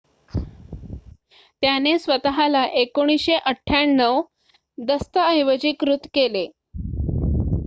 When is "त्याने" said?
1.63-1.97